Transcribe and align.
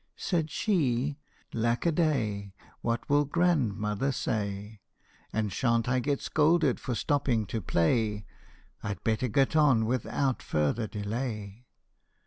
Said 0.17 0.49
she," 0.49 1.19
Lack 1.53 1.85
a 1.85 1.91
day! 1.91 2.53
What 2.81 3.07
will 3.07 3.23
grandmother 3.23 4.11
say? 4.11 4.79
And 5.31 5.53
shan't 5.53 5.87
I 5.87 5.99
get 5.99 6.21
scolded 6.21 6.79
for 6.79 6.95
stopping 6.95 7.45
to 7.45 7.61
play! 7.61 8.25
I 8.81 8.95
'd 8.95 9.03
better 9.03 9.27
get 9.27 9.55
on 9.55 9.85
without 9.85 10.41
further 10.41 10.87
delay 10.87 11.67